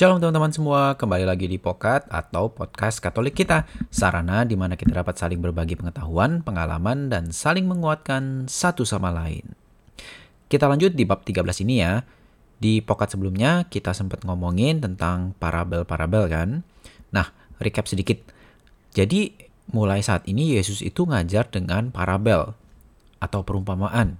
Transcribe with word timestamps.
Shalom 0.00 0.16
teman-teman 0.16 0.48
semua, 0.48 0.96
kembali 0.96 1.28
lagi 1.28 1.44
di 1.44 1.60
Pokat 1.60 2.08
atau 2.08 2.48
Podcast 2.48 3.04
Katolik 3.04 3.36
kita. 3.36 3.68
Sarana 3.92 4.48
di 4.48 4.56
mana 4.56 4.72
kita 4.72 4.96
dapat 4.96 5.20
saling 5.20 5.44
berbagi 5.44 5.76
pengetahuan, 5.76 6.40
pengalaman, 6.40 7.12
dan 7.12 7.36
saling 7.36 7.68
menguatkan 7.68 8.48
satu 8.48 8.88
sama 8.88 9.12
lain. 9.12 9.44
Kita 10.48 10.72
lanjut 10.72 10.96
di 10.96 11.04
bab 11.04 11.20
13 11.20 11.68
ini 11.68 11.84
ya. 11.84 12.00
Di 12.56 12.80
Pokat 12.80 13.12
sebelumnya 13.12 13.68
kita 13.68 13.92
sempat 13.92 14.24
ngomongin 14.24 14.80
tentang 14.80 15.36
parabel-parabel 15.36 16.32
kan. 16.32 16.64
Nah, 17.12 17.36
recap 17.60 17.84
sedikit. 17.84 18.24
Jadi 18.96 19.36
mulai 19.68 20.00
saat 20.00 20.24
ini 20.24 20.56
Yesus 20.56 20.80
itu 20.80 21.04
ngajar 21.04 21.52
dengan 21.52 21.92
parabel 21.92 22.56
atau 23.20 23.44
perumpamaan. 23.44 24.16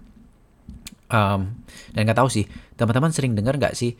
Um, 1.09 1.65
dan 1.97 2.05
nggak 2.05 2.21
tahu 2.21 2.29
sih, 2.29 2.45
teman-teman 2.77 3.17
sering 3.17 3.33
dengar 3.33 3.57
nggak 3.57 3.73
sih 3.73 3.97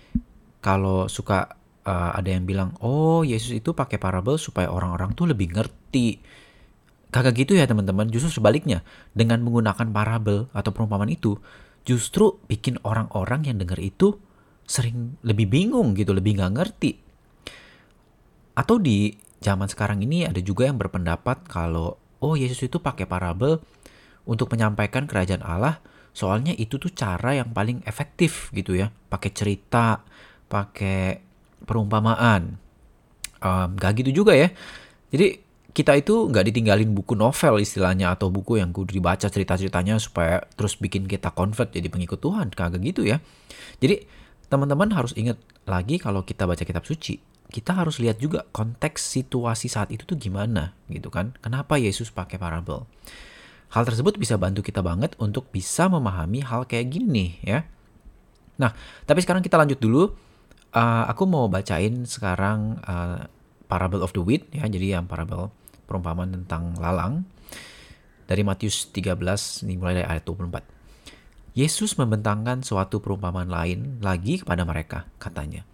kalau 0.61 1.09
suka 1.09 1.57
uh, 1.85 2.11
ada 2.17 2.29
yang 2.29 2.45
bilang, 2.45 2.77
oh 2.83 3.23
Yesus 3.23 3.57
itu 3.57 3.73
pakai 3.73 3.97
parabel 3.97 4.37
supaya 4.37 4.69
orang-orang 4.69 5.13
tuh 5.17 5.31
lebih 5.31 5.53
ngerti. 5.53 6.21
Kagak 7.11 7.43
gitu 7.43 7.59
ya 7.59 7.67
teman-teman, 7.67 8.07
justru 8.09 8.31
sebaliknya. 8.31 8.87
Dengan 9.11 9.43
menggunakan 9.43 9.91
parabel 9.91 10.47
atau 10.55 10.71
perumpamaan 10.71 11.11
itu, 11.11 11.37
justru 11.83 12.39
bikin 12.47 12.79
orang-orang 12.87 13.51
yang 13.51 13.57
dengar 13.59 13.83
itu 13.83 14.21
sering 14.69 15.19
lebih 15.27 15.51
bingung 15.51 15.99
gitu, 15.99 16.15
lebih 16.15 16.39
nggak 16.39 16.53
ngerti. 16.55 16.93
Atau 18.55 18.79
di 18.79 19.19
zaman 19.43 19.67
sekarang 19.67 20.05
ini 20.05 20.29
ada 20.29 20.39
juga 20.39 20.71
yang 20.71 20.79
berpendapat 20.79 21.49
kalau, 21.51 21.99
oh 22.23 22.35
Yesus 22.39 22.71
itu 22.71 22.79
pakai 22.79 23.09
parabel 23.09 23.59
untuk 24.29 24.53
menyampaikan 24.55 25.11
kerajaan 25.11 25.43
Allah, 25.43 25.83
soalnya 26.15 26.55
itu 26.55 26.79
tuh 26.79 26.95
cara 26.95 27.35
yang 27.35 27.51
paling 27.51 27.83
efektif 27.89 28.55
gitu 28.55 28.79
ya, 28.79 28.95
pakai 29.11 29.31
cerita, 29.35 30.07
pakai 30.47 31.30
perumpamaan. 31.65 32.57
Um, 33.41 33.69
gak 33.81 34.05
gitu 34.05 34.25
juga 34.25 34.37
ya. 34.37 34.53
Jadi 35.11 35.41
kita 35.71 35.95
itu 35.95 36.27
nggak 36.27 36.51
ditinggalin 36.51 36.91
buku 36.91 37.15
novel 37.15 37.63
istilahnya 37.63 38.11
atau 38.11 38.27
buku 38.29 38.59
yang 38.59 38.75
kudu 38.75 38.91
dibaca 38.91 39.31
cerita-ceritanya 39.31 40.03
supaya 40.03 40.43
terus 40.59 40.75
bikin 40.75 41.07
kita 41.07 41.31
convert 41.31 41.71
jadi 41.71 41.87
pengikut 41.87 42.19
Tuhan. 42.19 42.51
Kagak 42.51 42.83
gitu 42.83 43.07
ya. 43.07 43.23
Jadi 43.79 44.03
teman-teman 44.51 44.91
harus 44.91 45.15
ingat 45.15 45.39
lagi 45.71 46.03
kalau 46.03 46.27
kita 46.27 46.43
baca 46.43 46.67
kitab 46.67 46.83
suci, 46.83 47.23
kita 47.55 47.75
harus 47.75 48.03
lihat 48.03 48.19
juga 48.19 48.47
konteks 48.51 48.99
situasi 48.99 49.71
saat 49.71 49.95
itu 49.95 50.03
tuh 50.03 50.19
gimana 50.19 50.75
gitu 50.91 51.07
kan. 51.09 51.39
Kenapa 51.39 51.79
Yesus 51.79 52.11
pakai 52.11 52.39
parabel? 52.39 52.83
Hal 53.71 53.87
tersebut 53.87 54.19
bisa 54.19 54.35
bantu 54.35 54.67
kita 54.67 54.83
banget 54.83 55.15
untuk 55.23 55.47
bisa 55.55 55.87
memahami 55.87 56.43
hal 56.43 56.67
kayak 56.67 56.91
gini 56.91 57.39
ya. 57.47 57.63
Nah, 58.59 58.75
tapi 59.07 59.23
sekarang 59.23 59.47
kita 59.47 59.55
lanjut 59.55 59.79
dulu 59.79 60.11
uh, 60.75 61.05
aku 61.11 61.27
mau 61.27 61.47
bacain 61.51 62.07
sekarang 62.07 62.79
uh, 62.85 63.27
Parable 63.71 64.03
of 64.03 64.11
the 64.15 64.23
Wheat 64.23 64.51
ya, 64.51 64.67
jadi 64.67 64.99
yang 64.99 65.07
parabel 65.07 65.55
perumpamaan 65.87 66.35
tentang 66.35 66.75
lalang 66.79 67.27
dari 68.27 68.47
Matius 68.47 68.91
13 68.95 69.67
ini 69.67 69.75
mulai 69.79 70.03
dari 70.03 70.07
ayat 70.07 70.23
24. 70.27 71.59
Yesus 71.59 71.99
membentangkan 71.99 72.63
suatu 72.63 73.03
perumpamaan 73.03 73.51
lain 73.51 73.99
lagi 73.99 74.39
kepada 74.39 74.63
mereka, 74.63 75.11
katanya. 75.19 75.67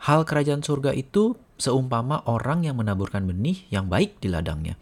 Hal 0.00 0.24
kerajaan 0.24 0.64
surga 0.64 0.96
itu 0.96 1.36
seumpama 1.60 2.24
orang 2.24 2.64
yang 2.64 2.80
menaburkan 2.80 3.28
benih 3.28 3.68
yang 3.68 3.92
baik 3.92 4.16
di 4.16 4.32
ladangnya. 4.32 4.80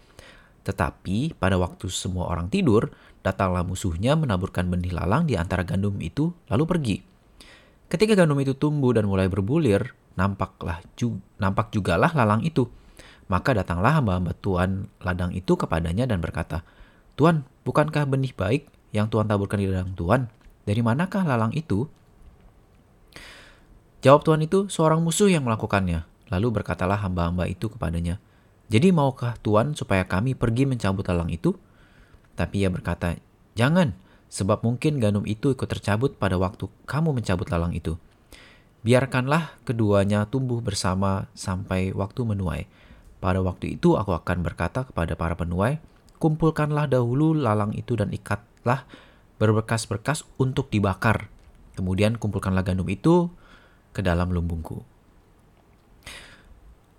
Tetapi 0.62 1.34
pada 1.34 1.58
waktu 1.58 1.90
semua 1.90 2.30
orang 2.30 2.46
tidur, 2.46 2.94
datanglah 3.26 3.66
musuhnya 3.66 4.14
menaburkan 4.14 4.70
benih 4.70 4.94
lalang 4.94 5.26
di 5.26 5.34
antara 5.34 5.66
gandum 5.66 5.98
itu, 5.98 6.30
lalu 6.46 6.64
pergi. 6.70 6.96
Ketika 7.88 8.12
gandum 8.12 8.36
itu 8.44 8.52
tumbuh 8.52 8.92
dan 8.92 9.08
mulai 9.08 9.32
berbulir, 9.32 9.96
nampaklah 10.12 10.84
ju 10.92 11.16
nampak 11.40 11.72
jugalah 11.72 12.12
lalang 12.12 12.44
itu. 12.44 12.68
Maka 13.32 13.56
datanglah 13.56 13.96
hamba-hamba 13.96 14.36
Tuhan 14.40 14.92
ladang 15.00 15.32
itu 15.32 15.56
kepadanya 15.56 16.04
dan 16.04 16.20
berkata, 16.20 16.64
Tuhan, 17.16 17.48
bukankah 17.64 18.04
benih 18.08 18.32
baik 18.36 18.68
yang 18.92 19.08
Tuhan 19.08 19.28
taburkan 19.28 19.60
di 19.60 19.68
ladang 19.68 19.96
Tuhan? 19.96 20.28
Dari 20.68 20.80
manakah 20.84 21.24
lalang 21.24 21.52
itu? 21.56 21.88
Jawab 24.04 24.24
Tuhan 24.24 24.44
itu, 24.44 24.68
seorang 24.68 25.00
musuh 25.00 25.28
yang 25.32 25.44
melakukannya. 25.44 26.04
Lalu 26.28 26.60
berkatalah 26.60 27.00
hamba-hamba 27.00 27.48
itu 27.48 27.72
kepadanya, 27.72 28.20
Jadi 28.68 28.92
maukah 28.92 29.32
Tuhan 29.40 29.72
supaya 29.72 30.04
kami 30.04 30.36
pergi 30.36 30.68
mencabut 30.68 31.04
lalang 31.08 31.32
itu? 31.32 31.56
Tapi 32.36 32.64
ia 32.64 32.68
berkata, 32.68 33.16
Jangan, 33.56 33.96
sebab 34.28 34.60
mungkin 34.64 35.00
gandum 35.00 35.24
itu 35.24 35.52
ikut 35.56 35.68
tercabut 35.68 36.16
pada 36.20 36.36
waktu 36.36 36.68
kamu 36.84 37.16
mencabut 37.16 37.48
lalang 37.48 37.72
itu. 37.72 37.96
Biarkanlah 38.86 39.58
keduanya 39.66 40.28
tumbuh 40.30 40.62
bersama 40.62 41.26
sampai 41.34 41.90
waktu 41.90 42.22
menuai. 42.22 42.70
Pada 43.18 43.42
waktu 43.42 43.74
itu 43.74 43.98
aku 43.98 44.14
akan 44.14 44.46
berkata 44.46 44.86
kepada 44.86 45.18
para 45.18 45.34
penuai, 45.34 45.82
kumpulkanlah 46.22 46.86
dahulu 46.86 47.34
lalang 47.34 47.74
itu 47.74 47.98
dan 47.98 48.14
ikatlah 48.14 48.86
berbekas-berkas 49.42 50.22
untuk 50.38 50.70
dibakar. 50.70 51.26
Kemudian 51.74 52.14
kumpulkanlah 52.14 52.62
gandum 52.62 52.86
itu 52.86 53.30
ke 53.90 54.00
dalam 54.02 54.30
lumbungku. 54.30 54.86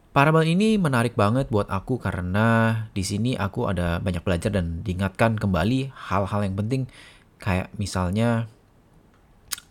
Parabel 0.10 0.52
ini 0.52 0.76
menarik 0.76 1.14
banget 1.14 1.48
buat 1.54 1.70
aku 1.70 2.02
karena 2.02 2.76
di 2.98 3.06
sini 3.06 3.38
aku 3.38 3.70
ada 3.70 4.02
banyak 4.02 4.26
belajar 4.26 4.50
dan 4.50 4.82
diingatkan 4.82 5.38
kembali 5.38 5.94
hal-hal 5.94 6.42
yang 6.44 6.58
penting 6.58 6.92
kayak 7.40 7.72
misalnya 7.80 8.52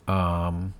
um, 0.09 0.73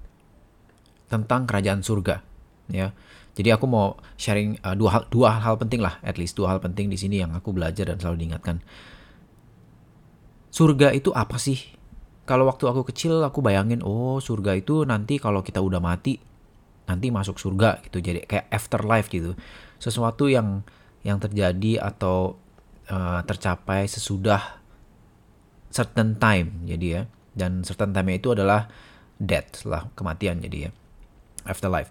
tentang 1.09 1.45
kerajaan 1.45 1.85
surga 1.85 2.25
ya. 2.73 2.93
Jadi 3.39 3.55
aku 3.55 3.71
mau 3.71 3.95
sharing 4.19 4.59
uh, 4.67 4.75
dua 4.75 4.99
hal 4.99 5.03
dua 5.15 5.39
hal 5.39 5.55
penting 5.63 5.79
lah 5.79 6.03
at 6.03 6.19
least 6.19 6.35
dua 6.35 6.57
hal 6.57 6.59
penting 6.59 6.91
di 6.91 6.99
sini 6.99 7.23
yang 7.23 7.31
aku 7.37 7.55
belajar 7.55 7.87
dan 7.87 8.03
selalu 8.03 8.27
diingatkan. 8.27 8.59
Surga 10.51 10.91
itu 10.91 11.15
apa 11.15 11.39
sih? 11.39 11.79
Kalau 12.27 12.45
waktu 12.51 12.67
aku 12.67 12.83
kecil 12.91 13.23
aku 13.23 13.41
bayangin 13.41 13.81
oh 13.87 14.19
surga 14.19 14.59
itu 14.59 14.83
nanti 14.85 15.17
kalau 15.23 15.41
kita 15.41 15.63
udah 15.63 15.79
mati 15.79 16.19
nanti 16.91 17.15
masuk 17.15 17.39
surga 17.39 17.79
gitu. 17.87 18.03
Jadi 18.03 18.27
kayak 18.27 18.51
afterlife 18.51 19.07
gitu. 19.07 19.39
Sesuatu 19.79 20.27
yang 20.27 20.67
yang 21.07 21.23
terjadi 21.23 21.79
atau 21.79 22.37
uh, 22.91 23.23
tercapai 23.23 23.87
sesudah 23.87 24.59
certain 25.71 26.17
time 26.17 26.65
jadi 26.65 26.87
ya. 26.87 27.03
Dan 27.39 27.63
certain 27.63 27.95
time 27.95 28.19
itu 28.19 28.35
adalah 28.35 28.67
death 29.19 29.63
setelah 29.63 29.87
kematian 29.95 30.43
jadi 30.43 30.69
ya. 30.69 30.71
Afterlife. 31.47 31.91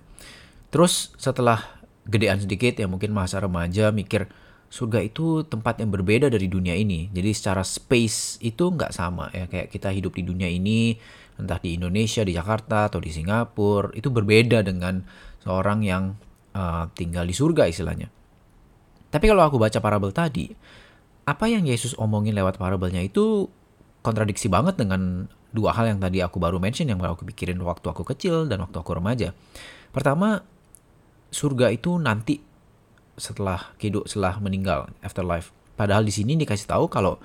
Terus 0.69 1.15
setelah 1.15 1.79
gedean 2.07 2.39
sedikit 2.39 2.75
ya 2.79 2.87
mungkin 2.87 3.11
masa 3.11 3.43
remaja 3.43 3.91
mikir 3.91 4.31
surga 4.67 4.99
itu 4.99 5.47
tempat 5.47 5.79
yang 5.79 5.91
berbeda 5.91 6.27
dari 6.27 6.51
dunia 6.51 6.75
ini. 6.75 7.07
Jadi 7.11 7.31
secara 7.31 7.63
space 7.63 8.43
itu 8.43 8.67
nggak 8.67 8.91
sama 8.91 9.31
ya. 9.31 9.47
Kayak 9.47 9.71
kita 9.71 9.89
hidup 9.95 10.15
di 10.19 10.23
dunia 10.27 10.51
ini 10.51 10.99
entah 11.37 11.61
di 11.61 11.77
Indonesia 11.77 12.25
di 12.25 12.33
Jakarta 12.35 12.89
atau 12.91 12.99
di 12.99 13.13
Singapura 13.13 13.93
itu 13.93 14.09
berbeda 14.09 14.65
dengan 14.65 15.05
seorang 15.45 15.85
yang 15.85 16.17
uh, 16.57 16.89
tinggal 16.97 17.23
di 17.23 17.35
surga 17.35 17.69
istilahnya. 17.69 18.09
Tapi 19.07 19.25
kalau 19.31 19.47
aku 19.47 19.55
baca 19.55 19.79
parabel 19.79 20.11
tadi 20.11 20.51
apa 21.27 21.45
yang 21.47 21.67
Yesus 21.67 21.95
omongin 21.99 22.35
lewat 22.35 22.59
parabelnya 22.59 23.03
itu 23.03 23.47
kontradiksi 24.01 24.47
banget 24.47 24.79
dengan 24.79 25.27
dua 25.51 25.73
hal 25.73 25.89
yang 25.95 25.99
tadi 25.99 26.19
aku 26.21 26.37
baru 26.37 26.59
mention 26.59 26.87
yang 26.87 26.99
aku 26.99 27.23
pikirin 27.33 27.59
waktu 27.63 27.87
aku 27.87 28.03
kecil 28.03 28.45
dan 28.45 28.61
waktu 28.63 28.77
aku 28.77 28.91
remaja. 28.95 29.31
Pertama, 29.91 30.43
surga 31.31 31.73
itu 31.73 31.97
nanti 31.97 32.39
setelah 33.17 33.73
hidup 33.81 34.05
setelah 34.05 34.37
meninggal 34.37 34.93
afterlife. 35.01 35.49
Padahal 35.73 36.05
di 36.05 36.13
sini 36.13 36.37
dikasih 36.37 36.69
tahu 36.69 36.85
kalau 36.89 37.17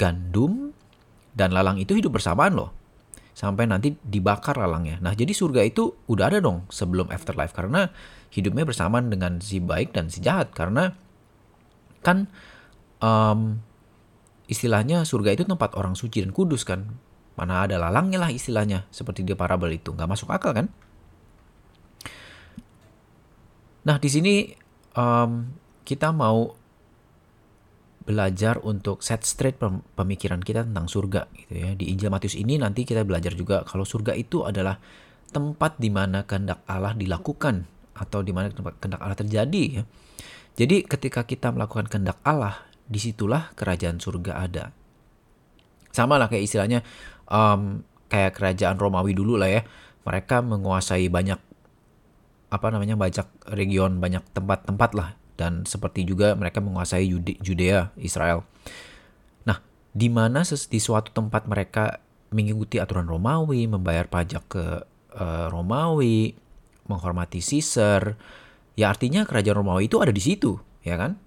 gandum 0.00 0.72
dan 1.36 1.52
lalang 1.52 1.76
itu 1.76 1.96
hidup 1.96 2.16
bersamaan 2.16 2.56
loh. 2.56 2.70
Sampai 3.36 3.70
nanti 3.70 3.94
dibakar 4.02 4.58
lalangnya. 4.58 4.98
Nah, 4.98 5.14
jadi 5.14 5.30
surga 5.30 5.62
itu 5.62 5.94
udah 6.10 6.26
ada 6.26 6.38
dong 6.42 6.66
sebelum 6.74 7.06
afterlife 7.14 7.54
karena 7.54 7.86
hidupnya 8.34 8.66
bersamaan 8.66 9.12
dengan 9.12 9.38
si 9.38 9.62
baik 9.62 9.94
dan 9.94 10.10
si 10.10 10.18
jahat 10.18 10.50
karena 10.50 10.90
kan 12.02 12.26
um, 12.98 13.62
istilahnya 14.48 15.04
surga 15.04 15.36
itu 15.36 15.44
tempat 15.44 15.76
orang 15.76 15.94
suci 15.94 16.24
dan 16.24 16.32
kudus 16.32 16.64
kan. 16.64 16.98
Mana 17.38 17.62
ada 17.68 17.78
lalangnya 17.78 18.18
lah 18.18 18.34
istilahnya, 18.34 18.90
seperti 18.90 19.22
di 19.22 19.36
parabel 19.36 19.78
itu. 19.78 19.94
Nggak 19.94 20.10
masuk 20.10 20.32
akal 20.34 20.56
kan? 20.56 20.66
Nah, 23.86 23.96
di 24.02 24.10
sini 24.10 24.50
um, 24.98 25.46
kita 25.86 26.10
mau 26.10 26.58
belajar 28.08 28.56
untuk 28.64 29.04
set 29.04 29.20
straight 29.28 29.60
pemikiran 29.92 30.40
kita 30.40 30.64
tentang 30.64 30.88
surga 30.88 31.28
gitu 31.36 31.52
ya. 31.52 31.70
Di 31.76 31.92
Injil 31.92 32.08
Matius 32.08 32.34
ini 32.40 32.56
nanti 32.56 32.88
kita 32.88 33.04
belajar 33.04 33.36
juga 33.36 33.62
kalau 33.68 33.84
surga 33.84 34.16
itu 34.16 34.48
adalah 34.48 34.80
tempat 35.28 35.76
di 35.76 35.92
mana 35.92 36.24
kehendak 36.24 36.64
Allah 36.64 36.96
dilakukan 36.96 37.68
atau 37.92 38.24
di 38.24 38.32
mana 38.32 38.48
kehendak 38.52 39.00
Allah 39.04 39.18
terjadi 39.18 39.62
ya. 39.80 39.82
Jadi 40.58 40.88
ketika 40.88 41.22
kita 41.22 41.54
melakukan 41.54 41.86
kehendak 41.86 42.18
Allah, 42.26 42.67
di 42.88 42.98
situlah 42.98 43.52
kerajaan 43.54 44.00
surga 44.00 44.32
ada. 44.40 44.64
Sama 45.92 46.16
lah 46.16 46.32
kayak 46.32 46.44
istilahnya 46.48 46.80
um, 47.28 47.84
kayak 48.08 48.34
kerajaan 48.34 48.80
Romawi 48.80 49.12
dulu 49.12 49.36
lah 49.36 49.52
ya. 49.52 49.62
Mereka 50.08 50.40
menguasai 50.40 51.12
banyak 51.12 51.36
apa 52.48 52.66
namanya 52.72 52.96
banyak 52.96 53.28
region, 53.52 54.00
banyak 54.00 54.24
tempat-tempat 54.32 54.90
lah 54.96 55.08
dan 55.36 55.68
seperti 55.68 56.02
juga 56.08 56.32
mereka 56.34 56.58
menguasai 56.64 57.06
Judea, 57.44 57.92
Israel. 58.00 58.42
Nah, 59.44 59.60
di 59.92 60.08
mana 60.08 60.42
di 60.42 60.80
suatu 60.80 61.12
tempat 61.12 61.44
mereka 61.46 62.00
mengikuti 62.32 62.80
aturan 62.80 63.06
Romawi, 63.06 63.68
membayar 63.68 64.08
pajak 64.08 64.44
ke 64.48 64.64
uh, 65.14 65.46
Romawi, 65.52 66.34
menghormati 66.88 67.38
Caesar, 67.44 68.16
ya 68.74 68.90
artinya 68.90 69.22
kerajaan 69.28 69.60
Romawi 69.62 69.86
itu 69.86 70.00
ada 70.00 70.10
di 70.10 70.20
situ, 70.20 70.58
ya 70.82 70.98
kan? 70.98 71.20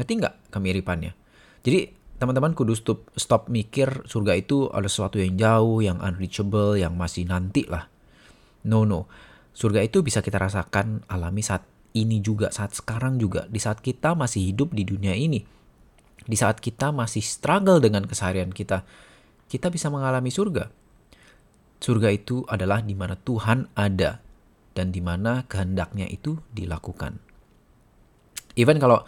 Ngerti 0.00 0.16
nggak 0.16 0.48
kemiripannya? 0.48 1.12
Jadi 1.60 1.92
teman-teman 2.16 2.56
kudu 2.56 2.72
stop, 2.72 3.12
stop 3.20 3.52
mikir 3.52 4.08
surga 4.08 4.32
itu 4.32 4.72
ada 4.72 4.88
sesuatu 4.88 5.20
yang 5.20 5.36
jauh, 5.36 5.84
yang 5.84 6.00
unreachable, 6.00 6.80
yang 6.80 6.96
masih 6.96 7.28
nanti 7.28 7.68
lah. 7.68 7.92
No, 8.64 8.88
no. 8.88 9.12
Surga 9.52 9.84
itu 9.84 10.00
bisa 10.00 10.24
kita 10.24 10.40
rasakan 10.40 11.04
alami 11.12 11.44
saat 11.44 11.68
ini 11.92 12.24
juga, 12.24 12.48
saat 12.48 12.72
sekarang 12.72 13.20
juga, 13.20 13.44
di 13.52 13.60
saat 13.60 13.84
kita 13.84 14.16
masih 14.16 14.56
hidup 14.56 14.72
di 14.72 14.88
dunia 14.88 15.12
ini. 15.12 15.44
Di 16.24 16.36
saat 16.38 16.64
kita 16.64 16.96
masih 16.96 17.20
struggle 17.20 17.76
dengan 17.76 18.08
keseharian 18.08 18.56
kita, 18.56 18.88
kita 19.52 19.68
bisa 19.68 19.92
mengalami 19.92 20.32
surga. 20.32 20.72
Surga 21.76 22.08
itu 22.08 22.48
adalah 22.48 22.80
di 22.80 22.96
mana 22.96 23.20
Tuhan 23.20 23.68
ada 23.76 24.24
dan 24.72 24.94
di 24.94 25.04
mana 25.04 25.44
kehendaknya 25.44 26.06
itu 26.06 26.38
dilakukan. 26.56 27.18
Even 28.54 28.78
kalau 28.78 29.02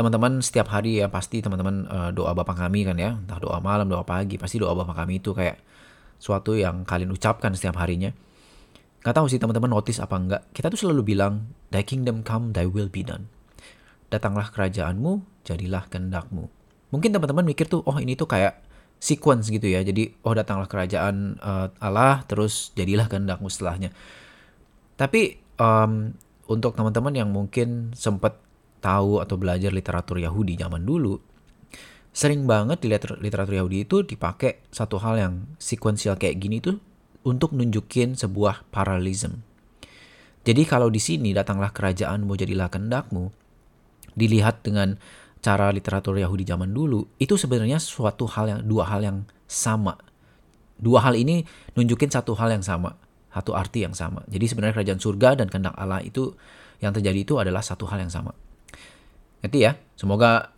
teman-teman 0.00 0.40
setiap 0.40 0.72
hari 0.72 1.04
ya 1.04 1.12
pasti 1.12 1.44
teman-teman 1.44 1.84
uh, 1.92 2.10
doa 2.16 2.32
Bapa 2.32 2.56
kami 2.56 2.88
kan 2.88 2.96
ya, 2.96 3.20
entah 3.20 3.36
doa 3.36 3.60
malam, 3.60 3.84
doa 3.84 4.00
pagi, 4.00 4.40
pasti 4.40 4.56
doa 4.56 4.72
Bapa 4.72 4.96
kami 4.96 5.20
itu 5.20 5.36
kayak 5.36 5.60
suatu 6.16 6.56
yang 6.56 6.88
kalian 6.88 7.12
ucapkan 7.12 7.52
setiap 7.52 7.76
harinya 7.80 8.12
Gak 9.00 9.16
tahu 9.16 9.32
sih 9.32 9.40
teman-teman 9.40 9.72
notice 9.72 9.96
apa 9.96 10.16
enggak. 10.20 10.42
Kita 10.52 10.68
tuh 10.68 10.76
selalu 10.76 11.16
bilang, 11.16 11.48
Thy 11.72 11.80
kingdom 11.80 12.20
come, 12.20 12.52
thy 12.52 12.68
will 12.68 12.92
be 12.92 13.00
done. 13.00 13.32
Datanglah 14.12 14.52
kerajaanmu, 14.52 15.24
jadilah 15.48 15.88
kehendakmu. 15.88 16.52
Mungkin 16.92 17.10
teman-teman 17.16 17.48
mikir 17.48 17.64
tuh, 17.64 17.80
oh 17.88 17.96
ini 17.96 18.12
tuh 18.12 18.28
kayak 18.28 18.60
sequence 19.00 19.48
gitu 19.48 19.72
ya. 19.72 19.80
Jadi, 19.80 20.20
oh 20.20 20.36
datanglah 20.36 20.68
kerajaan 20.68 21.40
uh, 21.40 21.72
Allah, 21.80 22.28
terus 22.28 22.76
jadilah 22.76 23.08
kehendakmu 23.08 23.48
setelahnya. 23.48 23.88
Tapi 25.00 25.40
um, 25.56 26.12
untuk 26.44 26.76
teman-teman 26.76 27.16
yang 27.16 27.32
mungkin 27.32 27.96
sempat 27.96 28.36
tahu 28.80 29.20
atau 29.20 29.36
belajar 29.36 29.70
literatur 29.70 30.18
Yahudi 30.18 30.56
zaman 30.56 30.82
dulu, 30.82 31.20
sering 32.10 32.48
banget 32.48 32.82
di 32.82 32.88
literatur 32.96 33.54
Yahudi 33.54 33.86
itu 33.86 34.02
dipakai 34.02 34.64
satu 34.72 34.98
hal 34.98 35.14
yang 35.20 35.34
sequential 35.60 36.18
kayak 36.18 36.42
gini 36.42 36.58
tuh 36.58 36.80
untuk 37.22 37.52
nunjukin 37.52 38.16
sebuah 38.16 38.66
paralelism. 38.72 39.44
Jadi 40.40 40.64
kalau 40.64 40.88
di 40.88 40.98
sini 40.98 41.36
datanglah 41.36 41.68
kerajaanmu 41.70 42.32
jadilah 42.32 42.72
kendakmu, 42.72 43.28
dilihat 44.16 44.64
dengan 44.64 44.96
cara 45.44 45.68
literatur 45.68 46.16
Yahudi 46.16 46.48
zaman 46.48 46.72
dulu, 46.72 47.04
itu 47.20 47.36
sebenarnya 47.36 47.76
suatu 47.76 48.24
hal 48.24 48.48
yang 48.48 48.60
dua 48.64 48.88
hal 48.88 49.04
yang 49.04 49.18
sama. 49.44 50.00
Dua 50.80 51.04
hal 51.04 51.12
ini 51.12 51.44
nunjukin 51.76 52.08
satu 52.08 52.32
hal 52.40 52.56
yang 52.56 52.64
sama, 52.64 52.96
satu 53.28 53.52
arti 53.52 53.84
yang 53.84 53.92
sama. 53.92 54.24
Jadi 54.32 54.48
sebenarnya 54.48 54.80
kerajaan 54.80 55.00
surga 55.00 55.28
dan 55.36 55.52
kehendak 55.52 55.76
Allah 55.76 56.00
itu 56.00 56.32
yang 56.80 56.96
terjadi 56.96 57.20
itu 57.20 57.36
adalah 57.36 57.60
satu 57.60 57.84
hal 57.84 58.00
yang 58.00 58.12
sama. 58.12 58.32
Ngerti 59.40 59.58
ya? 59.64 59.72
Semoga 59.96 60.52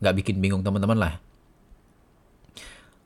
nggak 0.00 0.12
um, 0.12 0.18
bikin 0.20 0.40
bingung 0.40 0.64
teman-teman 0.64 0.98
lah. 0.98 1.14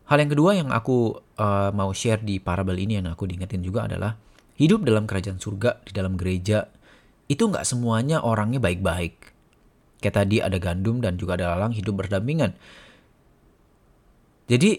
Hal 0.06 0.22
yang 0.22 0.30
kedua 0.30 0.54
yang 0.54 0.70
aku 0.70 1.18
uh, 1.38 1.74
mau 1.74 1.90
share 1.90 2.22
di 2.22 2.38
parabel 2.38 2.78
ini 2.78 3.02
yang 3.02 3.10
aku 3.10 3.26
diingetin 3.26 3.62
juga 3.66 3.90
adalah 3.90 4.14
hidup 4.54 4.86
dalam 4.86 5.02
kerajaan 5.02 5.42
surga 5.42 5.82
di 5.82 5.90
dalam 5.90 6.14
gereja 6.14 6.70
itu 7.26 7.42
nggak 7.42 7.66
semuanya 7.66 8.22
orangnya 8.22 8.62
baik-baik. 8.62 9.34
Kayak 9.98 10.14
tadi 10.22 10.36
ada 10.38 10.58
gandum 10.62 11.02
dan 11.02 11.18
juga 11.18 11.34
ada 11.34 11.58
lalang 11.58 11.74
hidup 11.74 11.98
berdampingan. 11.98 12.54
Jadi 14.46 14.70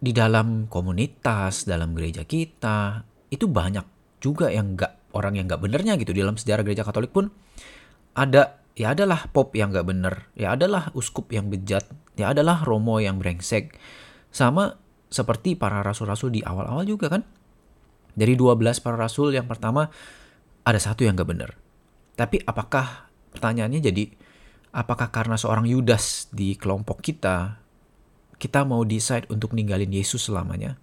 di 0.00 0.12
dalam 0.14 0.70
komunitas, 0.70 1.66
dalam 1.66 1.90
gereja 1.98 2.22
kita 2.22 3.02
itu 3.26 3.50
banyak 3.50 3.82
juga 4.22 4.54
yang 4.54 4.78
nggak 4.78 5.18
orang 5.18 5.34
yang 5.34 5.50
nggak 5.50 5.60
benernya 5.66 5.98
gitu. 5.98 6.14
Di 6.14 6.22
dalam 6.22 6.38
sejarah 6.38 6.62
gereja 6.62 6.86
Katolik 6.86 7.10
pun 7.10 7.26
ada 8.14 8.59
ya 8.78 8.92
adalah 8.94 9.30
pop 9.30 9.54
yang 9.54 9.74
nggak 9.74 9.86
bener, 9.86 10.14
ya 10.34 10.54
adalah 10.54 10.90
uskup 10.94 11.30
yang 11.34 11.50
bejat, 11.50 11.86
ya 12.14 12.30
adalah 12.30 12.62
romo 12.62 12.98
yang 13.02 13.18
brengsek 13.18 13.76
sama 14.30 14.78
seperti 15.10 15.58
para 15.58 15.82
rasul-rasul 15.82 16.30
di 16.30 16.40
awal-awal 16.40 16.86
juga 16.86 17.10
kan. 17.10 17.26
Dari 18.14 18.38
12 18.38 18.82
para 18.82 18.96
rasul 18.98 19.34
yang 19.34 19.46
pertama 19.50 19.90
ada 20.62 20.78
satu 20.78 21.02
yang 21.02 21.18
gak 21.18 21.30
benar. 21.30 21.50
Tapi 22.14 22.42
apakah 22.46 23.10
pertanyaannya 23.34 23.80
jadi 23.82 24.04
apakah 24.70 25.10
karena 25.10 25.34
seorang 25.34 25.66
Yudas 25.66 26.30
di 26.30 26.54
kelompok 26.54 27.02
kita 27.02 27.58
kita 28.40 28.64
mau 28.64 28.86
decide 28.86 29.28
untuk 29.28 29.52
ninggalin 29.52 29.90
Yesus 29.90 30.30
selamanya? 30.30 30.78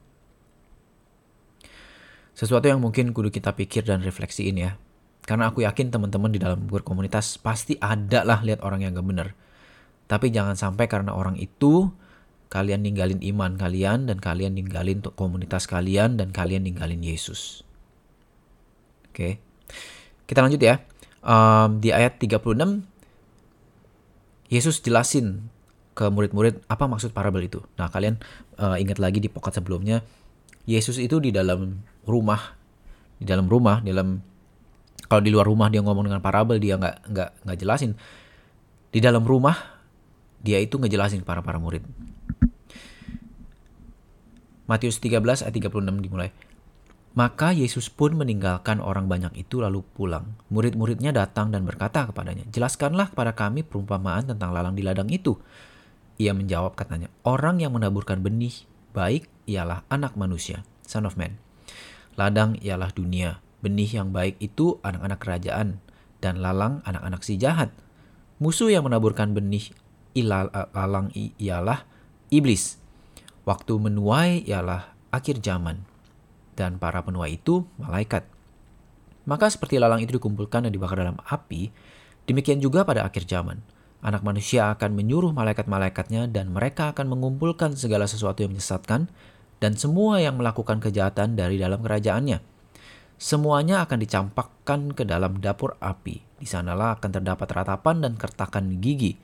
Sesuatu 2.38 2.70
yang 2.70 2.84
mungkin 2.84 3.18
kudu 3.18 3.34
kita 3.34 3.58
pikir 3.58 3.82
dan 3.82 4.06
refleksiin 4.06 4.62
ya. 4.62 4.78
Karena 5.28 5.52
aku 5.52 5.68
yakin 5.68 5.92
teman-teman 5.92 6.32
di 6.32 6.40
dalam 6.40 6.72
berkomunitas 6.72 7.36
pasti 7.44 7.76
ada 7.84 8.24
lah 8.24 8.40
lihat 8.48 8.64
orang 8.64 8.88
yang 8.88 8.96
gak 8.96 9.08
benar. 9.08 9.28
Tapi 10.08 10.32
jangan 10.32 10.56
sampai 10.56 10.88
karena 10.88 11.12
orang 11.12 11.36
itu 11.36 11.92
kalian 12.48 12.88
ninggalin 12.88 13.20
iman 13.36 13.60
kalian 13.60 14.08
dan 14.08 14.24
kalian 14.24 14.56
ninggalin 14.56 15.04
komunitas 15.04 15.68
kalian 15.68 16.16
dan 16.16 16.32
kalian 16.32 16.64
ninggalin 16.64 17.04
Yesus. 17.04 17.68
Oke. 19.12 19.44
Kita 20.24 20.40
lanjut 20.40 20.64
ya. 20.64 20.80
Um, 21.20 21.84
di 21.84 21.92
ayat 21.92 22.24
36 22.24 22.88
Yesus 24.48 24.80
jelasin 24.80 25.52
ke 25.92 26.08
murid-murid 26.08 26.64
apa 26.72 26.88
maksud 26.88 27.12
parabel 27.12 27.52
itu. 27.52 27.60
Nah, 27.76 27.92
kalian 27.92 28.16
uh, 28.64 28.80
ingat 28.80 28.96
lagi 28.96 29.20
di 29.20 29.28
pokok 29.28 29.60
sebelumnya 29.60 30.08
Yesus 30.64 31.04
itu 31.04 31.20
di 31.20 31.36
dalam 31.36 31.84
rumah 32.08 32.56
di 33.18 33.26
dalam 33.26 33.50
rumah, 33.50 33.82
di 33.82 33.90
dalam 33.90 34.22
kalau 35.06 35.22
di 35.22 35.30
luar 35.30 35.46
rumah 35.46 35.70
dia 35.70 35.86
ngomong 35.86 36.10
dengan 36.10 36.22
parabel 36.26 36.58
dia 36.58 36.82
nggak 36.82 37.14
nggak 37.14 37.30
nggak 37.46 37.58
jelasin. 37.62 37.94
Di 38.90 38.98
dalam 38.98 39.22
rumah 39.22 39.78
dia 40.42 40.58
itu 40.58 40.82
ngejelasin 40.82 41.22
para 41.22 41.46
para 41.46 41.62
murid. 41.62 41.86
Matius 44.68 45.00
13 45.00 45.48
ayat 45.48 45.54
36 45.54 46.04
dimulai. 46.04 46.34
Maka 47.18 47.50
Yesus 47.50 47.90
pun 47.90 48.14
meninggalkan 48.14 48.78
orang 48.78 49.10
banyak 49.10 49.42
itu 49.42 49.58
lalu 49.58 49.82
pulang. 49.82 50.38
Murid-muridnya 50.54 51.10
datang 51.10 51.50
dan 51.50 51.66
berkata 51.66 52.06
kepadanya, 52.06 52.46
Jelaskanlah 52.54 53.10
kepada 53.10 53.34
kami 53.34 53.66
perumpamaan 53.66 54.30
tentang 54.30 54.54
lalang 54.54 54.78
di 54.78 54.86
ladang 54.86 55.10
itu. 55.10 55.34
Ia 56.22 56.38
menjawab 56.38 56.78
katanya, 56.78 57.10
Orang 57.26 57.58
yang 57.58 57.74
menaburkan 57.74 58.22
benih 58.22 58.54
baik 58.94 59.26
ialah 59.50 59.82
anak 59.90 60.14
manusia, 60.14 60.62
son 60.86 61.10
of 61.10 61.18
man. 61.18 61.42
Ladang 62.20 62.54
ialah 62.62 62.94
dunia. 62.94 63.42
Benih 63.62 63.90
yang 63.90 64.14
baik 64.14 64.38
itu 64.42 64.78
anak-anak 64.86 65.20
kerajaan. 65.22 65.82
Dan 66.18 66.42
lalang 66.42 66.82
anak-anak 66.84 67.22
si 67.22 67.38
jahat. 67.38 67.70
Musuh 68.42 68.70
yang 68.70 68.86
menaburkan 68.86 69.34
benih 69.34 69.70
lalang 70.18 71.14
ialah 71.14 71.86
iblis 72.34 72.82
Waktu 73.48 73.80
menuai 73.80 74.44
ialah 74.44 74.92
akhir 75.08 75.40
zaman, 75.40 75.88
dan 76.60 76.76
para 76.84 77.00
penuai 77.00 77.40
itu 77.40 77.64
malaikat. 77.80 78.28
Maka 79.24 79.48
seperti 79.48 79.80
lalang 79.80 80.04
itu 80.04 80.20
dikumpulkan 80.20 80.68
dan 80.68 80.72
dibakar 80.76 81.00
dalam 81.00 81.16
api, 81.24 81.72
demikian 82.28 82.60
juga 82.60 82.84
pada 82.84 83.08
akhir 83.08 83.24
zaman. 83.24 83.64
Anak 84.04 84.28
manusia 84.28 84.68
akan 84.76 85.00
menyuruh 85.00 85.32
malaikat-malaikatnya 85.32 86.28
dan 86.28 86.52
mereka 86.52 86.92
akan 86.92 87.08
mengumpulkan 87.08 87.72
segala 87.80 88.04
sesuatu 88.04 88.44
yang 88.44 88.52
menyesatkan 88.52 89.08
dan 89.64 89.80
semua 89.80 90.20
yang 90.20 90.36
melakukan 90.36 90.84
kejahatan 90.84 91.40
dari 91.40 91.56
dalam 91.56 91.80
kerajaannya. 91.80 92.44
Semuanya 93.18 93.82
akan 93.82 93.98
dicampakkan 93.98 94.94
ke 94.94 95.02
dalam 95.02 95.42
dapur 95.42 95.74
api. 95.82 96.22
Di 96.38 96.46
sanalah 96.46 97.02
akan 97.02 97.10
terdapat 97.18 97.50
ratapan 97.50 98.06
dan 98.06 98.14
kertakan 98.14 98.78
gigi. 98.78 99.18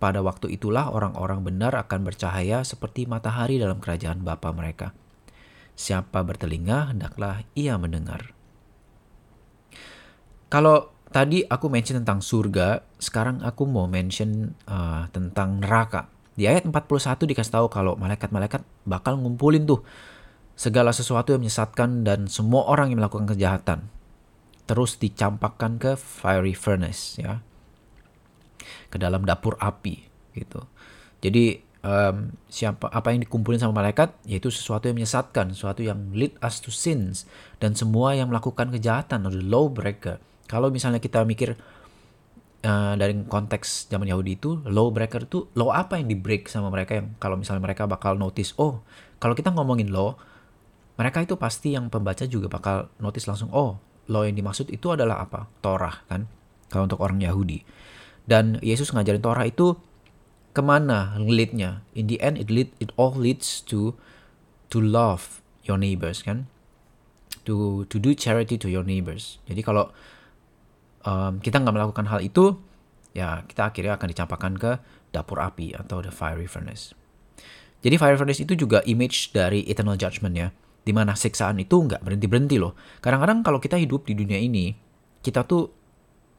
Pada 0.00 0.24
waktu 0.24 0.56
itulah 0.56 0.88
orang-orang 0.88 1.44
benar 1.44 1.76
akan 1.76 2.08
bercahaya 2.08 2.64
seperti 2.64 3.04
matahari 3.04 3.60
dalam 3.60 3.76
kerajaan 3.76 4.24
Bapa 4.24 4.48
mereka. 4.56 4.96
Siapa 5.76 6.24
bertelinga, 6.24 6.96
hendaklah 6.96 7.44
ia 7.52 7.76
mendengar. 7.76 8.32
Kalau 10.48 10.88
tadi 11.12 11.44
aku 11.44 11.68
mention 11.68 12.00
tentang 12.00 12.24
surga, 12.24 12.80
sekarang 12.96 13.44
aku 13.44 13.68
mau 13.68 13.84
mention 13.84 14.56
uh, 14.64 15.12
tentang 15.12 15.60
neraka. 15.60 16.08
Di 16.32 16.48
ayat 16.48 16.64
41 16.64 17.20
dikasih 17.20 17.52
tahu 17.52 17.68
kalau 17.68 18.00
malaikat-malaikat 18.00 18.64
bakal 18.88 19.20
ngumpulin 19.20 19.68
tuh 19.68 19.84
segala 20.60 20.92
sesuatu 20.92 21.32
yang 21.32 21.40
menyesatkan 21.40 22.04
dan 22.04 22.28
semua 22.28 22.68
orang 22.68 22.92
yang 22.92 23.00
melakukan 23.00 23.32
kejahatan. 23.32 23.88
Terus 24.68 25.00
dicampakkan 25.00 25.80
ke 25.80 25.96
fiery 25.96 26.52
furnace 26.52 27.16
ya 27.16 27.40
ke 28.92 29.00
dalam 29.00 29.24
dapur 29.24 29.56
api 29.56 30.04
gitu. 30.36 30.60
Jadi 31.24 31.64
um, 31.80 32.36
siapa 32.52 32.92
apa 32.92 33.08
yang 33.16 33.24
dikumpulin 33.24 33.56
sama 33.56 33.80
malaikat 33.80 34.12
yaitu 34.28 34.52
sesuatu 34.52 34.92
yang 34.92 35.00
menyesatkan, 35.00 35.56
sesuatu 35.56 35.80
yang 35.80 36.12
lead 36.12 36.36
us 36.44 36.60
to 36.60 36.68
sins 36.68 37.24
dan 37.56 37.72
semua 37.72 38.12
yang 38.12 38.28
melakukan 38.28 38.68
kejahatan 38.68 39.24
atau 39.24 39.40
law 39.40 39.72
breaker. 39.72 40.20
Kalau 40.44 40.68
misalnya 40.68 41.00
kita 41.00 41.24
mikir 41.24 41.56
uh, 42.68 42.94
dari 43.00 43.16
konteks 43.24 43.88
zaman 43.88 44.12
Yahudi 44.12 44.36
itu 44.36 44.60
law 44.68 44.92
breaker 44.92 45.24
itu 45.24 45.48
law 45.56 45.72
apa 45.72 45.96
yang 45.96 46.12
di 46.12 46.20
break 46.20 46.52
sama 46.52 46.68
mereka 46.68 47.00
yang 47.00 47.16
kalau 47.16 47.40
misalnya 47.40 47.64
mereka 47.64 47.88
bakal 47.88 48.20
notice 48.20 48.52
oh 48.60 48.84
kalau 49.16 49.32
kita 49.32 49.48
ngomongin 49.54 49.88
law 49.88 50.20
mereka 51.00 51.24
itu 51.24 51.40
pasti 51.40 51.72
yang 51.72 51.88
pembaca 51.88 52.28
juga 52.28 52.52
bakal 52.52 52.92
notice 53.00 53.24
langsung 53.24 53.48
oh 53.56 53.80
law 54.12 54.28
yang 54.28 54.36
dimaksud 54.36 54.68
itu 54.68 54.92
adalah 54.92 55.24
apa 55.24 55.48
Torah 55.64 56.04
kan 56.04 56.28
kalau 56.68 56.84
untuk 56.84 57.00
orang 57.00 57.24
Yahudi 57.24 57.64
dan 58.28 58.60
Yesus 58.60 58.92
ngajarin 58.92 59.24
Torah 59.24 59.48
itu 59.48 59.80
ke 60.50 60.62
mana 60.62 61.14
leadnya? 61.18 61.86
In 61.94 62.10
the 62.10 62.18
end, 62.18 62.38
it 62.38 62.50
lead 62.50 62.74
it 62.82 62.90
all 62.98 63.14
leads 63.14 63.62
to 63.70 63.94
to 64.70 64.78
love 64.78 65.42
your 65.66 65.78
neighbors 65.78 66.22
kan, 66.26 66.50
to 67.46 67.86
to 67.86 68.02
do 68.02 68.14
charity 68.14 68.58
to 68.58 68.66
your 68.66 68.82
neighbors. 68.82 69.38
Jadi 69.46 69.62
kalau 69.62 69.94
um, 71.06 71.38
kita 71.38 71.62
nggak 71.62 71.74
melakukan 71.74 72.06
hal 72.10 72.20
itu, 72.22 72.58
ya 73.14 73.46
kita 73.46 73.70
akhirnya 73.70 73.94
akan 73.98 74.08
dicampakkan 74.10 74.52
ke 74.58 74.70
dapur 75.14 75.38
api 75.38 75.74
atau 75.74 76.02
the 76.02 76.10
fiery 76.10 76.46
furnace. 76.50 76.94
Jadi 77.80 77.96
fiery 77.96 78.18
furnace 78.18 78.42
itu 78.42 78.58
juga 78.58 78.82
image 78.84 79.32
dari 79.32 79.64
eternal 79.70 79.94
judgment 79.96 80.34
ya, 80.34 80.48
di 80.80 80.92
mana 80.96 81.12
siksaan 81.12 81.60
itu 81.60 81.76
nggak 81.76 82.00
berhenti 82.00 82.26
berhenti 82.26 82.56
loh. 82.56 82.76
Kadang-kadang 83.04 83.44
kalau 83.44 83.58
kita 83.60 83.76
hidup 83.76 84.08
di 84.08 84.16
dunia 84.16 84.40
ini, 84.40 84.72
kita 85.20 85.44
tuh 85.44 85.68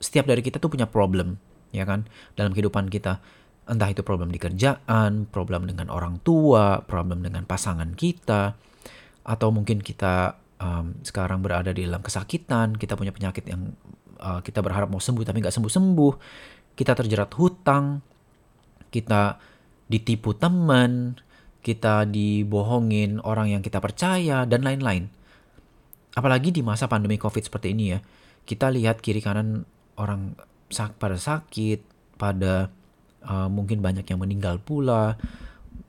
setiap 0.01 0.25
dari 0.25 0.41
kita 0.41 0.57
tuh 0.57 0.73
punya 0.73 0.89
problem, 0.89 1.37
ya 1.69 1.85
kan, 1.85 2.09
dalam 2.33 2.51
kehidupan 2.51 2.89
kita 2.89 3.21
Entah 3.71 3.93
itu 3.93 4.01
problem 4.01 4.33
di 4.33 4.41
kerjaan, 4.41 5.29
problem 5.29 5.69
dengan 5.69 5.93
orang 5.93 6.17
tua, 6.25 6.81
problem 6.81 7.21
dengan 7.21 7.45
pasangan 7.45 7.93
kita, 7.93 8.57
atau 9.21 9.47
mungkin 9.53 9.85
kita 9.85 10.33
um, 10.57 10.97
sekarang 11.05 11.45
berada 11.45 11.69
di 11.69 11.85
dalam 11.85 12.01
kesakitan, 12.01 12.73
kita 12.73 12.97
punya 12.97 13.13
penyakit 13.13 13.45
yang 13.45 13.71
uh, 14.17 14.41
kita 14.41 14.65
berharap 14.65 14.89
mau 14.89 14.97
sembuh 14.97 15.21
tapi 15.21 15.45
nggak 15.45 15.53
sembuh-sembuh, 15.53 16.13
kita 16.73 16.97
terjerat 16.97 17.31
hutang, 17.37 18.01
kita 18.89 19.37
ditipu 19.85 20.33
teman, 20.33 21.15
kita 21.61 22.09
dibohongin 22.09 23.21
orang 23.21 23.53
yang 23.53 23.61
kita 23.61 23.77
percaya, 23.77 24.43
dan 24.49 24.65
lain-lain. 24.65 25.09
Apalagi 26.17 26.51
di 26.51 26.65
masa 26.65 26.89
pandemi 26.89 27.15
COVID 27.15 27.45
seperti 27.45 27.71
ini 27.71 27.95
ya, 27.95 27.99
kita 28.43 28.73
lihat 28.73 28.99
kiri 28.99 29.21
kanan 29.21 29.63
orang 29.95 30.35
sak 30.67 30.97
pada 30.97 31.15
sakit, 31.15 31.85
pada 32.17 32.73
uh, 33.25 33.47
mungkin 33.47 33.79
banyak 33.79 34.05
yang 34.05 34.19
meninggal 34.19 34.59
pula 34.61 35.15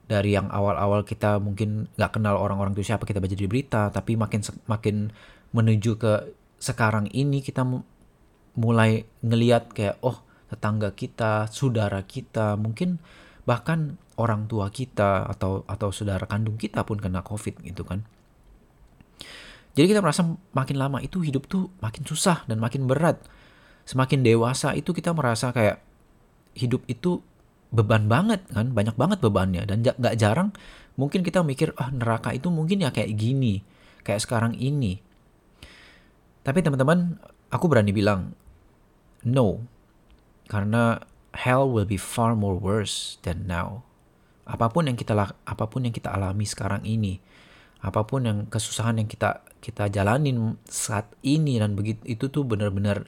dari 0.07 0.37
yang 0.37 0.53
awal-awal 0.53 1.09
kita 1.09 1.41
mungkin 1.41 1.89
nggak 1.97 2.13
kenal 2.21 2.37
orang-orang 2.37 2.77
itu 2.77 2.93
siapa 2.93 3.09
kita 3.09 3.23
baca 3.23 3.33
di 3.33 3.49
berita 3.49 3.89
tapi 3.89 4.19
makin 4.21 4.45
makin 4.69 4.97
menuju 5.57 5.97
ke 5.97 6.13
sekarang 6.61 7.09
ini 7.17 7.41
kita 7.41 7.65
mulai 8.61 9.09
ngeliat 9.25 9.73
kayak 9.73 9.97
oh 10.05 10.21
tetangga 10.53 10.93
kita 10.93 11.49
saudara 11.49 12.05
kita 12.05 12.61
mungkin 12.61 13.01
bahkan 13.49 13.97
orang 14.21 14.45
tua 14.49 14.69
kita 14.69 15.25
atau 15.29 15.65
atau 15.65 15.89
saudara 15.89 16.29
kandung 16.29 16.61
kita 16.61 16.85
pun 16.85 17.01
kena 17.01 17.25
covid 17.25 17.61
gitu 17.65 17.85
kan. 17.87 18.05
Jadi 19.73 19.87
kita 19.89 20.05
merasa 20.05 20.29
makin 20.53 20.77
lama 20.77 21.01
itu 21.01 21.25
hidup 21.25 21.49
tuh 21.49 21.73
makin 21.81 22.05
susah 22.05 22.45
dan 22.45 22.61
makin 22.61 22.85
berat. 22.85 23.25
Semakin 23.89 24.21
dewasa 24.21 24.77
itu 24.77 24.93
kita 24.93 25.17
merasa 25.17 25.49
kayak 25.51 25.81
hidup 26.53 26.85
itu 26.93 27.25
beban 27.73 28.05
banget 28.05 28.45
kan 28.53 28.77
banyak 28.77 28.93
banget 29.01 29.19
bebannya. 29.25 29.65
Dan 29.65 29.81
nggak 29.81 30.17
jarang 30.21 30.53
mungkin 31.01 31.25
kita 31.25 31.41
mikir 31.41 31.73
ah 31.81 31.89
neraka 31.89 32.37
itu 32.37 32.53
mungkin 32.53 32.85
ya 32.85 32.93
kayak 32.93 33.17
gini 33.17 33.65
kayak 34.05 34.21
sekarang 34.21 34.53
ini. 34.61 35.01
Tapi 36.45 36.61
teman-teman 36.61 37.17
aku 37.49 37.65
berani 37.65 37.97
bilang 37.97 38.37
no. 39.25 39.65
Karena 40.53 41.01
hell 41.33 41.65
will 41.65 41.89
be 41.89 41.97
far 41.97 42.37
more 42.37 42.61
worse 42.61 43.17
than 43.25 43.49
now 43.49 43.81
apa 44.43 44.67
pun 44.71 44.91
yang 44.91 44.99
kita 44.99 45.15
apa 45.29 45.65
pun 45.71 45.87
yang 45.87 45.95
kita 45.95 46.11
alami 46.11 46.43
sekarang 46.43 46.83
ini 46.83 47.23
apa 47.83 48.07
pun 48.07 48.27
yang 48.27 48.39
kesusahan 48.47 48.99
yang 48.99 49.11
kita 49.11 49.43
kita 49.63 49.91
jalanin 49.91 50.59
saat 50.67 51.11
ini 51.23 51.59
dan 51.59 51.75
begitu 51.75 52.03
itu 52.07 52.31
tuh 52.31 52.47
benar-benar 52.47 53.07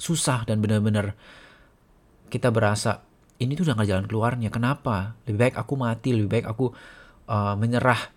susah 0.00 0.48
dan 0.48 0.64
benar-benar 0.64 1.12
kita 2.32 2.48
berasa 2.48 3.04
ini 3.40 3.56
tuh 3.56 3.64
udah 3.68 3.74
gak 3.80 3.88
jalan 3.88 4.06
keluarnya. 4.06 4.48
Kenapa? 4.52 5.16
Lebih 5.24 5.38
baik 5.40 5.56
aku 5.56 5.74
mati, 5.76 6.12
lebih 6.12 6.40
baik 6.40 6.46
aku 6.48 6.72
uh, 7.28 7.56
menyerah. 7.56 8.12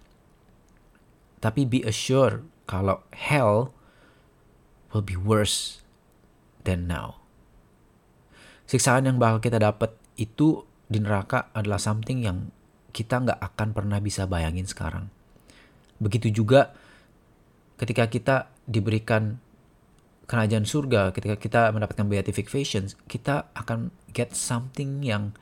Tapi 1.39 1.63
be 1.63 1.79
assured 1.83 2.43
kalau 2.67 3.03
hell 3.15 3.71
will 4.91 5.03
be 5.03 5.15
worse 5.15 5.83
than 6.67 6.87
now. 6.87 7.23
Siksaan 8.67 9.07
yang 9.07 9.19
bakal 9.19 9.43
kita 9.43 9.59
dapat 9.59 9.95
itu 10.15 10.63
di 10.87 10.99
neraka 10.99 11.51
adalah 11.55 11.79
something 11.79 12.23
yang 12.23 12.51
kita 12.93 13.23
nggak 13.23 13.39
akan 13.39 13.69
pernah 13.73 13.99
bisa 13.99 14.29
bayangin 14.29 14.69
sekarang. 14.69 15.09
Begitu 15.97 16.29
juga 16.29 16.75
ketika 17.79 18.07
kita 18.07 18.35
diberikan 18.69 19.41
kerajaan 20.29 20.63
surga, 20.63 21.11
ketika 21.11 21.35
kita 21.35 21.61
mendapatkan 21.75 22.07
beatification, 22.07 22.87
kita 23.11 23.51
akan 23.57 23.91
get 24.15 24.31
something 24.37 25.03
yang 25.03 25.35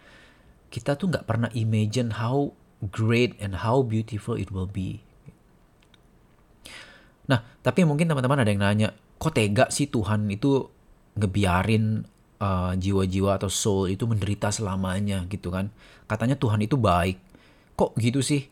kita 0.72 0.96
tuh 0.96 1.12
nggak 1.12 1.28
pernah 1.28 1.52
imagine 1.54 2.18
how 2.18 2.56
great 2.90 3.38
and 3.38 3.62
how 3.62 3.86
beautiful 3.86 4.40
it 4.40 4.50
will 4.50 4.70
be. 4.70 5.04
Nah, 7.30 7.46
tapi 7.62 7.86
mungkin 7.86 8.10
teman-teman 8.10 8.42
ada 8.42 8.50
yang 8.50 8.64
nanya, 8.64 8.90
kok 9.22 9.38
tega 9.38 9.70
sih 9.70 9.86
Tuhan 9.86 10.26
itu 10.34 10.66
ngebiarin 11.20 12.08
uh, 12.42 12.74
jiwa-jiwa 12.74 13.38
atau 13.38 13.48
soul 13.48 13.94
itu 13.94 14.10
menderita 14.10 14.50
selamanya 14.50 15.22
gitu 15.30 15.54
kan? 15.54 15.70
Katanya 16.10 16.34
Tuhan 16.36 16.66
itu 16.66 16.76
baik. 16.76 17.22
Kok 17.78 17.94
gitu 18.02 18.26
sih? 18.26 18.50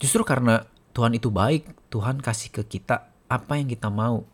Justru 0.00 0.24
karena 0.24 0.64
Tuhan 0.96 1.12
itu 1.12 1.28
baik, 1.28 1.92
Tuhan 1.92 2.24
kasih 2.24 2.50
ke 2.50 2.64
kita 2.64 3.06
apa 3.28 3.60
yang 3.60 3.68
kita 3.68 3.92
mau 3.92 4.24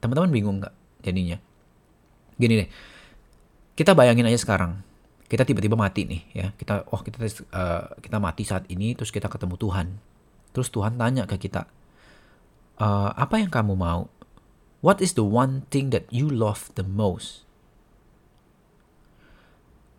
Teman-teman 0.00 0.32
bingung 0.32 0.56
nggak 0.64 0.74
jadinya? 1.04 1.36
Gini 2.40 2.64
deh, 2.64 2.68
kita 3.76 3.92
bayangin 3.92 4.24
aja 4.24 4.40
sekarang, 4.40 4.80
kita 5.28 5.44
tiba-tiba 5.44 5.76
mati 5.76 6.08
nih 6.08 6.22
ya, 6.32 6.46
kita 6.56 6.88
oh 6.88 7.04
kita 7.04 7.20
uh, 7.20 7.84
kita 8.00 8.16
mati 8.16 8.48
saat 8.48 8.64
ini, 8.72 8.96
terus 8.96 9.12
kita 9.12 9.28
ketemu 9.28 9.60
Tuhan, 9.60 9.86
terus 10.56 10.72
Tuhan 10.72 10.96
tanya 10.96 11.28
ke 11.28 11.36
kita, 11.36 11.68
uh, 12.80 13.12
apa 13.12 13.44
yang 13.44 13.52
kamu 13.52 13.76
mau? 13.76 14.08
What 14.80 15.04
is 15.04 15.12
the 15.12 15.24
one 15.24 15.68
thing 15.68 15.92
that 15.92 16.08
you 16.08 16.24
love 16.24 16.72
the 16.72 16.84
most? 16.84 17.44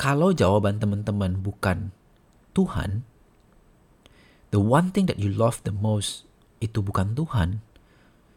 Kalau 0.02 0.34
jawaban 0.34 0.82
teman-teman 0.82 1.46
bukan 1.46 1.94
Tuhan, 2.58 3.06
the 4.50 4.58
one 4.58 4.90
thing 4.90 5.06
that 5.06 5.22
you 5.22 5.30
love 5.30 5.62
the 5.62 5.74
most 5.74 6.26
itu 6.58 6.82
bukan 6.82 7.14
Tuhan, 7.14 7.62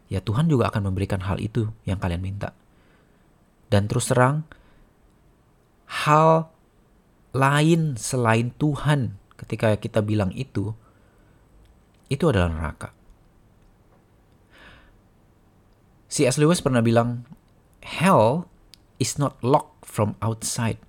ya 0.07 0.21
Tuhan 0.21 0.45
juga 0.45 0.69
akan 0.69 0.93
memberikan 0.93 1.25
hal 1.25 1.41
itu 1.41 1.73
yang 1.89 1.97
kalian 1.97 2.21
minta. 2.21 2.53
Dan 3.73 3.89
terus 3.89 4.13
terang, 4.13 4.45
hal 5.89 6.53
lain 7.35 7.99
selain 7.99 8.55
Tuhan 8.55 9.17
ketika 9.35 9.75
kita 9.75 9.99
bilang 10.05 10.31
itu, 10.31 10.71
itu 12.07 12.23
adalah 12.29 12.53
neraka. 12.53 12.94
C.S. 16.11 16.37
Lewis 16.37 16.61
pernah 16.61 16.85
bilang, 16.85 17.25
Hell 17.85 18.49
is 19.01 19.17
not 19.21 19.37
locked 19.45 19.85
from 19.85 20.17
outside. 20.21 20.81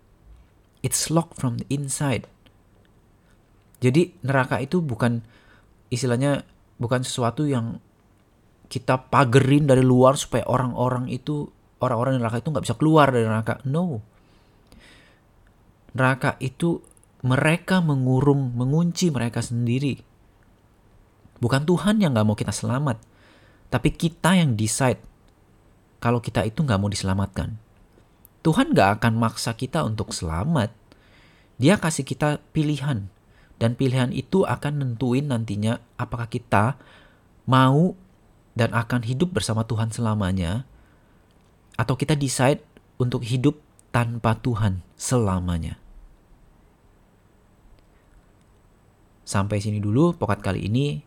It's 0.80 1.10
locked 1.10 1.36
from 1.36 1.60
the 1.60 1.66
inside. 1.68 2.30
Jadi 3.80 4.16
neraka 4.24 4.62
itu 4.62 4.80
bukan 4.80 5.20
istilahnya 5.92 6.42
bukan 6.80 7.04
sesuatu 7.04 7.44
yang 7.44 7.78
kita 8.66 9.08
pagerin 9.12 9.68
dari 9.68 9.84
luar 9.84 10.18
supaya 10.18 10.42
orang-orang 10.48 11.06
itu 11.12 11.46
orang-orang 11.78 12.18
neraka 12.18 12.40
itu 12.42 12.48
nggak 12.50 12.64
bisa 12.64 12.76
keluar 12.78 13.12
dari 13.12 13.28
neraka. 13.28 13.60
No. 13.68 14.00
Neraka 15.96 16.36
itu 16.40 16.80
mereka 17.24 17.80
mengurung, 17.80 18.52
mengunci 18.56 19.08
mereka 19.10 19.40
sendiri. 19.40 20.00
Bukan 21.36 21.68
Tuhan 21.68 22.00
yang 22.00 22.16
nggak 22.16 22.26
mau 22.26 22.36
kita 22.36 22.52
selamat, 22.52 23.00
tapi 23.72 23.94
kita 23.94 24.38
yang 24.38 24.54
decide 24.54 25.00
kalau 25.98 26.22
kita 26.22 26.44
itu 26.46 26.62
nggak 26.62 26.78
mau 26.78 26.90
diselamatkan. 26.90 27.58
Tuhan 28.46 28.70
nggak 28.74 29.02
akan 29.02 29.14
maksa 29.18 29.58
kita 29.58 29.82
untuk 29.82 30.14
selamat. 30.14 30.70
Dia 31.58 31.80
kasih 31.80 32.06
kita 32.06 32.38
pilihan, 32.54 33.08
dan 33.56 33.70
pilihan 33.74 34.12
itu 34.12 34.44
akan 34.44 34.84
nentuin 34.84 35.26
nantinya 35.26 35.80
apakah 35.96 36.28
kita 36.28 36.76
mau 37.48 37.96
dan 38.54 38.70
akan 38.76 39.02
hidup 39.02 39.34
bersama 39.34 39.64
Tuhan 39.64 39.90
selamanya, 39.90 40.68
atau 41.74 41.96
kita 41.96 42.14
decide 42.14 42.60
untuk 42.96 43.24
hidup 43.24 43.58
tanpa 43.90 44.36
Tuhan 44.36 44.84
selamanya. 44.94 45.80
Sampai 49.26 49.58
sini 49.58 49.82
dulu 49.82 50.14
pokat 50.14 50.38
kali 50.38 50.70
ini. 50.70 51.02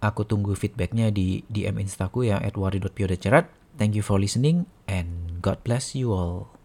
Aku 0.00 0.24
tunggu 0.24 0.56
feedbacknya 0.56 1.12
di 1.12 1.44
DM 1.52 1.76
instaku 1.80 2.28
yang 2.28 2.40
@wari.pio.cerat. 2.40 3.52
Thank 3.76 3.96
you 3.96 4.04
for 4.04 4.16
listening 4.16 4.68
and 4.88 5.40
God 5.44 5.60
bless 5.64 5.92
you 5.92 6.12
all. 6.12 6.59